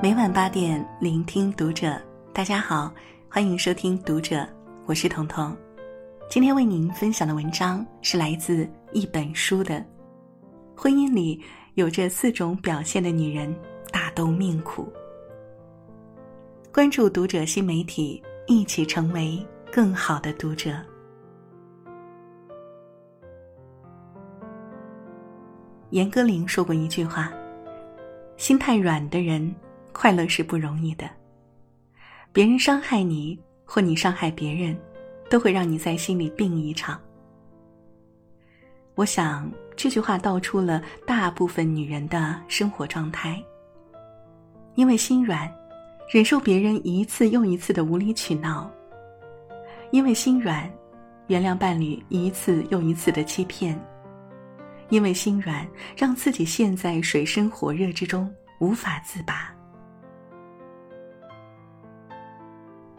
[0.00, 2.00] 每晚八点，聆听读者。
[2.32, 2.94] 大家好，
[3.28, 4.36] 欢迎收听《读者》，
[4.86, 5.56] 我是彤彤。
[6.30, 9.74] 今天为您分享的文章是来自一本书的
[10.76, 11.42] 《婚姻里
[11.74, 13.52] 有着四种表现的女人，
[13.90, 14.84] 大都命苦》。
[16.72, 20.76] 关注《读者》新媒体，一起成为更好的读者。
[25.90, 27.32] 严歌苓说过一句话
[28.38, 29.52] ：“心太软的人。”
[30.00, 31.10] 快乐是不容易的，
[32.32, 34.78] 别人伤害你，或你伤害别人，
[35.28, 37.00] 都会让你在心里病一场。
[38.94, 43.42] 我想这句话道出了大部分女人的生活状态。
[44.76, 45.52] 因为心软，
[46.08, 48.70] 忍受别人一次又一次的无理取闹；
[49.90, 50.70] 因为心软，
[51.26, 53.74] 原谅伴侣一次又一次的欺骗；
[54.90, 59.52] 因为心软，让自己陷在水深火热之中无法自拔。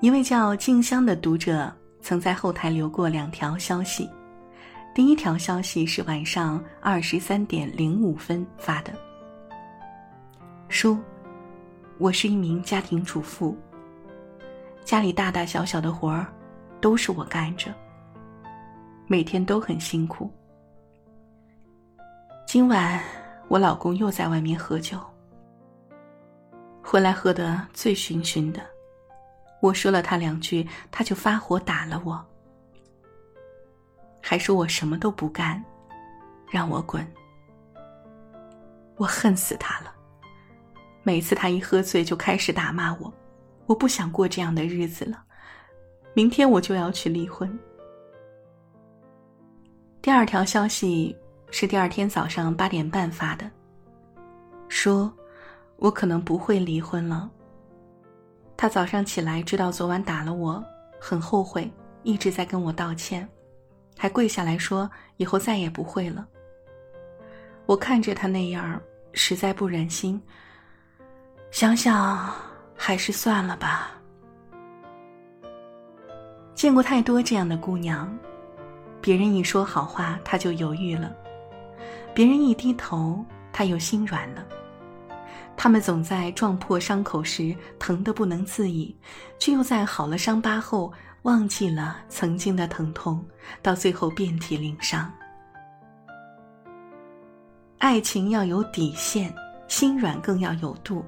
[0.00, 4.08] 一位叫静香的读者曾在后台留过两条消息，
[4.94, 8.92] 第一条消息是晚上二十三点零五分发的。
[10.68, 10.98] 叔，
[11.96, 13.56] 我是一名家庭主妇，
[14.84, 16.26] 家里大大小小的活儿
[16.78, 17.72] 都是我干着，
[19.06, 20.30] 每天都很辛苦。
[22.46, 23.02] 今晚
[23.48, 25.00] 我老公又在外面喝酒，
[26.82, 28.60] 回来喝得醉醺醺的。
[29.60, 32.24] 我说了他两句，他就发火打了我，
[34.20, 35.62] 还说我什么都不干，
[36.50, 37.06] 让我滚。
[38.96, 39.92] 我恨死他了。
[41.02, 43.12] 每次他一喝醉就开始打骂我，
[43.66, 45.22] 我不想过这样的日子了。
[46.14, 47.58] 明天我就要去离婚。
[50.02, 51.16] 第二条消息
[51.50, 53.50] 是第二天早上八点半发的，
[54.68, 55.12] 说
[55.76, 57.30] 我可能不会离婚了。
[58.56, 60.64] 他早上起来知道昨晚打了我，
[60.98, 61.70] 很后悔，
[62.02, 63.28] 一直在跟我道歉，
[63.98, 66.26] 还跪下来说以后再也不会了。
[67.66, 68.80] 我看着他那样，
[69.12, 70.20] 实在不忍心。
[71.50, 72.32] 想想
[72.76, 73.90] 还是算了吧。
[76.54, 78.16] 见过太多这样的姑娘，
[79.00, 81.10] 别人一说好话，她就犹豫了；
[82.14, 84.46] 别人一低头，她又心软了。
[85.56, 88.94] 他们总在撞破伤口时疼得不能自已，
[89.38, 93.24] 却又在好了伤疤后忘记了曾经的疼痛，
[93.62, 95.12] 到最后遍体鳞伤。
[97.78, 99.34] 爱情要有底线，
[99.66, 101.04] 心软更要有度。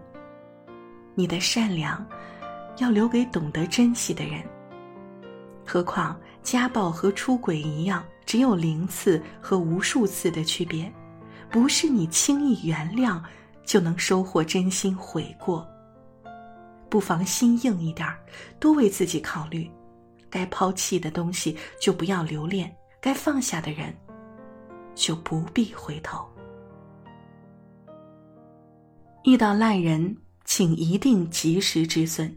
[1.15, 2.05] 你的善良，
[2.79, 4.43] 要留给懂得珍惜的人。
[5.65, 10.91] 何况家暴和出轨一样，只有零次和无数次的区别，
[11.51, 13.21] 不是你轻易原谅。
[13.69, 15.69] 就能收获真心悔过。
[16.89, 18.09] 不妨心硬一点，
[18.59, 19.71] 多为自己考虑。
[20.31, 23.95] 该抛弃的东西就不要留恋，该放下的人
[24.95, 26.27] 就不必回头。
[29.25, 32.35] 遇到烂人，请一定及时止损，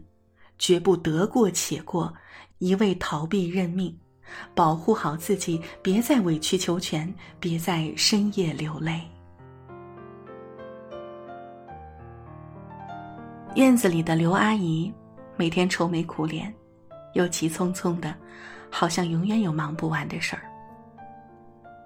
[0.58, 2.12] 绝不得过且过，
[2.58, 3.98] 一味逃避认命。
[4.54, 9.00] 保护好自己，别再委曲求全，别再深夜流泪。
[13.54, 14.90] 院子里的刘阿姨，
[15.36, 16.52] 每天愁眉苦脸，
[17.12, 18.14] 又急匆匆的，
[18.70, 20.42] 好像永远有忙不完的事儿。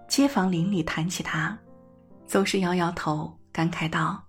[0.07, 1.59] 街坊邻里谈起她，
[2.25, 4.23] 总是摇摇头，感慨道：“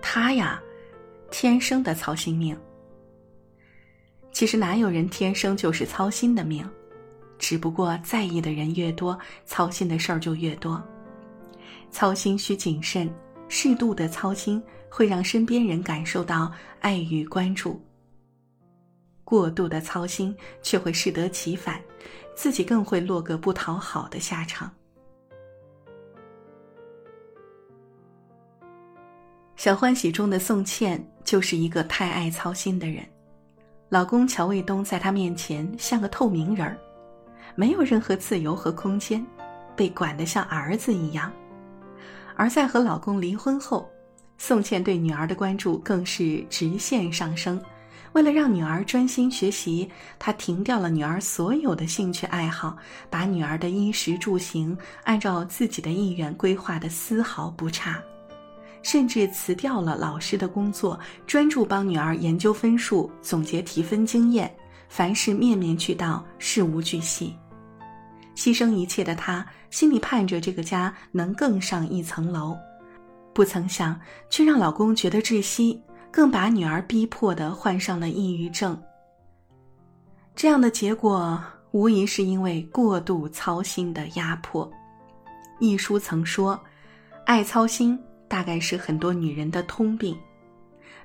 [0.00, 0.58] 她呀，
[1.30, 2.56] 天生的操心命。
[4.32, 6.66] 其实哪有人天生就是操心的命？
[7.38, 10.82] 只不过在意的人越多，操心的事儿就越多。
[11.90, 13.12] 操心需谨慎。”
[13.54, 14.62] 适度的操心
[14.94, 17.80] 会让身边人感受到爱与关注，
[19.24, 21.80] 过度的操心却会适得其反，
[22.36, 24.70] 自己更会落个不讨好的下场。
[29.56, 33.02] 小欢喜中的宋茜就是一个太爱操心的人，
[33.88, 36.76] 老公乔卫东在她面前像个透明人儿，
[37.54, 39.24] 没有任何自由和空间，
[39.74, 41.32] 被管得像儿子一样。
[42.36, 43.90] 而在和老公离婚后，
[44.44, 47.62] 宋茜对女儿的关注更是直线上升。
[48.10, 52.76] 为了让女儿专心学习，她停掉了女儿所有的兴趣爱好，
[53.08, 58.02] 把女儿的衣食住行按照自己的意愿规划的丝毫不差，
[58.82, 64.52] 甚至辞掉了老师的工作，专注帮女儿研究分数、总结提分经验，
[64.88, 67.32] 凡事面面俱到，事无巨细。
[68.34, 72.56] 牺牲一切的她，心里盼着这个家能更上一层楼，
[73.32, 73.98] 不曾想
[74.28, 75.80] 却让老公觉得窒息，
[76.10, 78.80] 更把女儿逼迫的患上了抑郁症。
[80.34, 84.70] 这样的结果，无疑是因为过度操心的压迫。
[85.60, 86.58] 一书曾说
[87.24, 87.98] ：“爱操心，
[88.28, 90.16] 大概是很多女人的通病。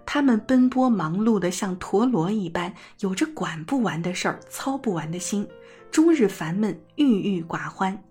[0.06, 5.47] 她们奔波忙碌的像陀螺一般，有着管不完的事儿、操不完的心，
[5.91, 8.01] 终日烦闷、郁郁寡欢。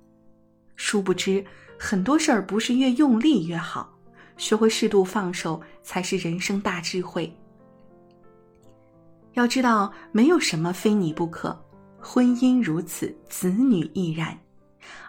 [0.77, 1.45] 殊不知，
[1.79, 3.96] 很多事儿不是越用力越好，
[4.37, 7.33] 学会适度放手，才是人生大智慧。”
[9.35, 11.55] 要知道，没有什么非你不可，
[12.01, 14.39] 婚姻如此，子女亦然，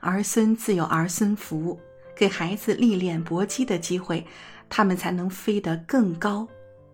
[0.02, 1.80] 儿孙自有儿孙福，
[2.14, 4.26] 给孩子历练搏击的机会，
[4.68, 6.46] 他们才能飞得更高、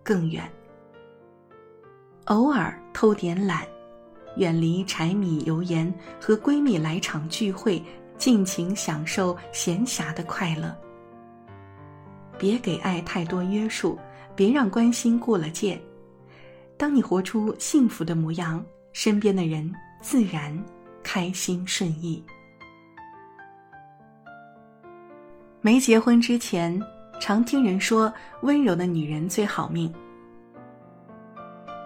[0.02, 0.48] 更远。
[2.26, 3.66] 偶尔偷点懒，
[4.36, 7.82] 远离柴米油盐，和闺蜜来场聚会，
[8.16, 10.72] 尽情享受闲暇的快乐。
[12.44, 13.98] 别给爱太多约束，
[14.36, 15.80] 别让关心过了界。
[16.76, 18.62] 当你活出幸福的模样，
[18.92, 20.62] 身边的人自然
[21.02, 22.22] 开心顺意。
[25.62, 26.78] 没结婚之前，
[27.18, 28.12] 常听人说
[28.42, 29.90] 温柔的女人最好命。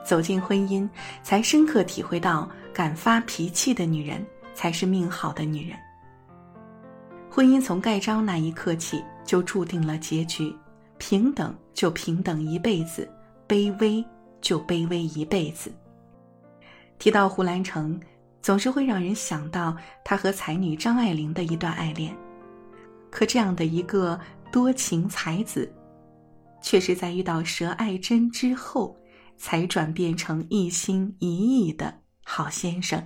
[0.04, 0.88] 走进婚姻，
[1.22, 5.78] 才深刻体会到敢发脾气的女人才是命好的女人。
[7.38, 10.52] 婚姻从盖章那一刻起就注定了结局，
[10.98, 13.08] 平等就平等一辈子，
[13.46, 14.04] 卑微。
[14.40, 15.72] 就卑微一辈子。
[16.98, 18.00] 提到胡兰成，
[18.42, 22.12] 总是会让人想到他和才女张爱玲的一段爱恋。
[23.08, 24.18] 可这样的一个
[24.50, 25.72] 多情才子，
[26.60, 28.96] 却是在遇到佘爱珍之后，
[29.36, 31.94] 才转变成一心一意的
[32.24, 33.00] 好先生。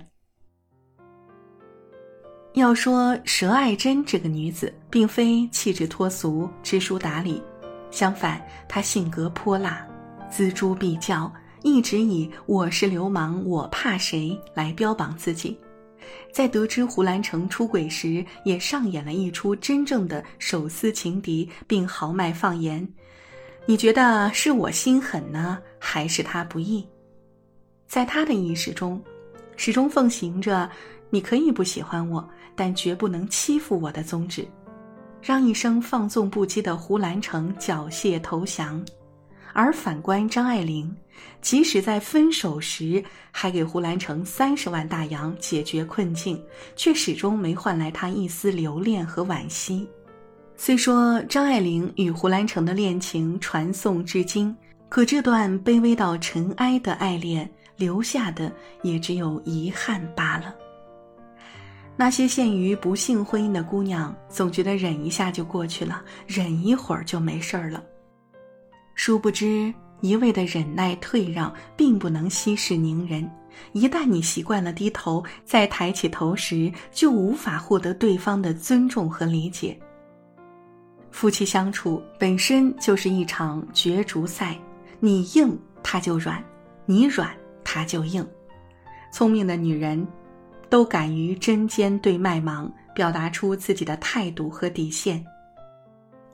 [2.53, 7.41] 要说佘爱珍这个女子，并非气质脱俗、知书达理，
[7.89, 8.39] 相反，
[8.69, 9.83] 她性格泼辣。
[10.31, 11.31] 锱铢必较，
[11.63, 15.59] 一直以“我是流氓，我怕谁”来标榜自己。
[16.31, 22.87] 在得知胡兰成出轨时，也上演了一出真正的手撕情敌，并豪迈放言
[23.65, 26.87] ：“你觉得是我心狠呢，还是他不义？”
[27.87, 29.01] 在他的意识中，
[29.55, 30.69] 始终奉行着
[31.11, 34.47] “你可以不喜欢我，但绝不能欺负我的”宗旨，
[35.21, 38.83] 让一生放纵不羁的胡兰成缴械投降。
[39.53, 40.95] 而反观张爱玲，
[41.39, 46.43] 即使在分手时还给胡兰成三十万大洋解决困境，
[46.75, 49.87] 却始终没换来他一丝留恋和惋惜。
[50.57, 54.55] 虽说张爱玲与胡兰成的恋情传颂至今，
[54.89, 57.47] 可这段卑微到尘埃的爱恋，
[57.77, 58.51] 留下的
[58.81, 60.55] 也只有遗憾罢了。
[61.95, 67.83] 那些陷于不幸婚姻的姑娘，总觉得忍一下就过去了，忍一会儿就没事儿了。
[68.95, 73.29] 殊不知，一味的忍耐退让，并不能息事宁人。
[73.73, 79.77] 一旦你习惯了低头，再抬起头时，就无法获得对方的尊重和理解。
[81.11, 84.59] 夫妻相处本身就是一场角逐赛，
[84.99, 86.43] 你硬他就软，
[86.87, 87.29] 你软
[87.63, 88.27] 他就硬。
[89.11, 90.07] 聪明的女人，
[90.73, 95.23] 都敢于针尖对麦芒，表达出自己的态度和底线。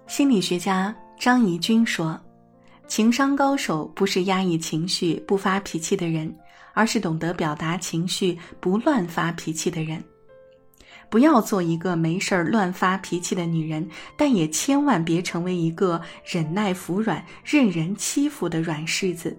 [0.08, 2.18] 心理学家张怡君说。
[2.88, 6.34] 情商高手不是压抑情绪不发脾气的人，
[6.74, 10.02] 而是懂得表达情绪不乱发脾气的人。
[11.10, 13.86] 不要做一个没事儿乱发脾气的女人，
[14.16, 19.38] 但也千万别成为一个忍耐服软、任人欺负的软柿子。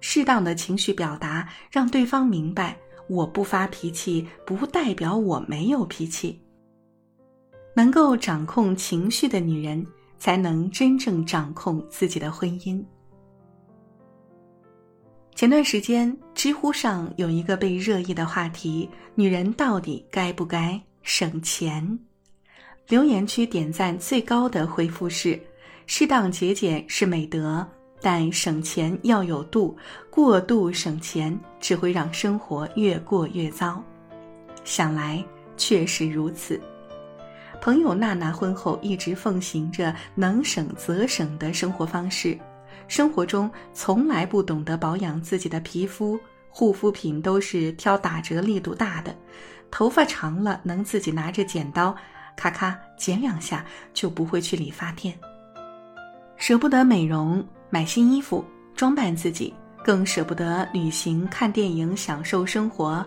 [0.00, 2.76] 适当的情绪表达，让对方明白，
[3.08, 6.40] 我不发脾气不代表我没有脾气。
[7.74, 9.86] 能够掌控情绪的女人。
[10.18, 12.82] 才能真正掌控自己的婚姻。
[15.34, 21.98] 前段时间，知乎上有一个被热议的话题：女人到底该不该省钱？
[22.88, 25.38] 留言区点赞最高的回复是
[25.86, 27.68] ：“适当节俭是美德，
[28.00, 29.76] 但省钱要有度，
[30.10, 33.82] 过度省钱只会让生活越过越糟。”
[34.64, 35.24] 想来
[35.56, 36.60] 确实如此。
[37.60, 42.38] 朋友娜娜婚后一直奉行着能省则省的生活方式，
[42.86, 46.18] 生活中从来不懂得保养自己的皮肤，
[46.50, 49.16] 护肤品都是挑打折力度大的，
[49.70, 51.96] 头发长了能自己拿着剪刀，
[52.36, 55.18] 咔咔剪两下就不会去理发店。
[56.36, 58.44] 舍不得美容买新衣服
[58.74, 59.52] 装扮自己，
[59.84, 63.04] 更舍不得旅行看电影享受生活，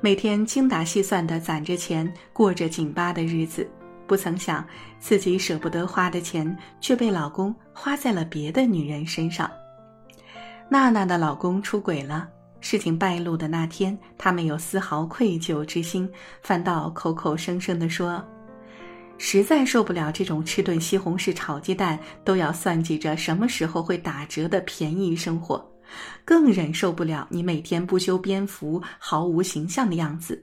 [0.00, 3.68] 每天精打细算的攒着钱，过着紧巴的日子。
[4.06, 4.64] 不曾想，
[4.98, 9.50] 自己舍不得花的钱，却被老公花在了别的女人身上，
[10.70, 12.26] 娜娜的老公出轨了，
[12.60, 16.10] 事情败露的那天，她没有丝毫愧疚之心，
[16.42, 18.24] 反倒口口声声地说
[19.18, 25.62] ：“实在受不了这种吃顿西红柿炒鸡蛋都要算计着什么时候会打折的便宜生活，
[26.24, 30.42] 更忍受不了你每天不修边幅、毫无形象的样子。”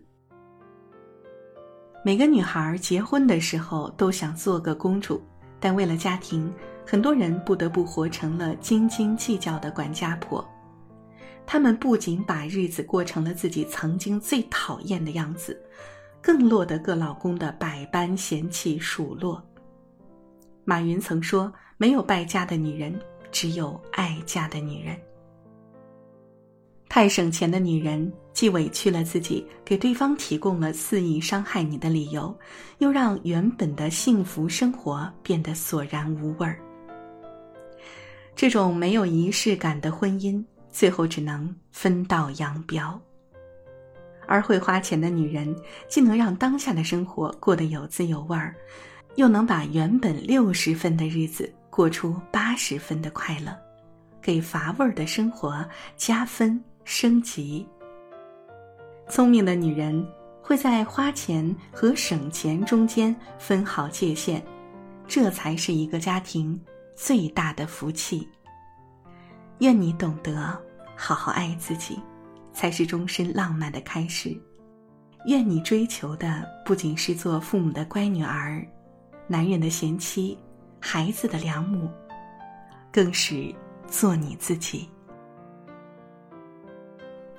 [2.05, 5.19] 每个女孩结婚的时候都想做个公主，
[5.59, 6.53] 但为了家庭。
[6.87, 10.47] 很多人不得不活成了斤斤计较的管家婆，
[11.43, 15.59] 他们不仅把日子过成了自己曾经最讨厌的样子，
[16.25, 19.39] 更落得个老公的百般嫌弃数落。
[20.63, 22.99] 马云曾说：“没有败家的女人，
[23.31, 24.99] 只有爱家的女人。”
[26.89, 32.35] 太省钱的女人，既委屈了自己，给对方提供了肆意伤害你的理由，
[32.79, 36.59] 又让原本的幸福生活变得索然无味儿。
[38.35, 42.99] 这种没有仪式感的婚姻，最后只能分道扬镳。
[44.27, 45.55] 而会花钱的女人，
[45.87, 48.55] 既能让当下的生活过得有滋有味儿，
[49.15, 53.55] 又能把原本六十分的日子过出八十分的快乐，
[54.21, 55.65] 给乏味儿的生活
[55.95, 57.67] 加分升级。
[59.09, 60.05] 聪明的女人
[60.41, 64.41] 会在花钱和省钱中间分好界限，
[65.07, 66.59] 这才是一个家庭。
[66.97, 68.25] 最大的福气。
[69.59, 70.57] 愿你懂得
[70.95, 71.99] 好好爱自己，
[72.55, 74.35] 才是终身浪漫的开始。
[75.27, 78.65] 愿你追求的不仅是做父母的乖女儿，
[79.27, 80.37] 男人的贤妻，
[80.79, 81.89] 孩子的良母，
[82.91, 83.53] 更是
[83.87, 84.87] 做你自己。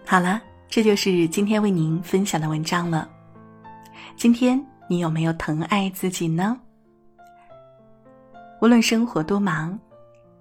[0.05, 3.09] 好了，这就是今天为您分享的文章了。
[4.17, 6.61] 今天你有没有疼爱自己呢？
[8.61, 9.79] 无论生活多忙，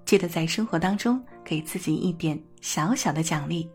[0.04, 3.70] 记得在生活当中给自己一点小小的奖励。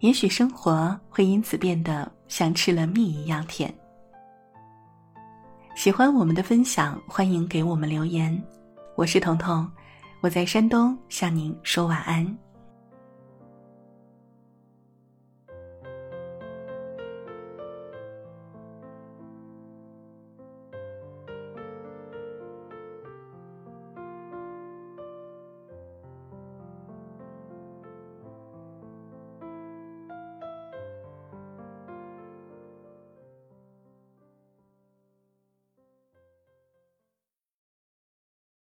[0.00, 3.72] 也许生活会因此变得像吃了蜜一样甜。
[5.74, 8.42] 喜欢我们的分享，欢迎给我们留言。
[8.94, 9.68] 我是彤彤，
[10.20, 12.45] 我在山东向您说晚安。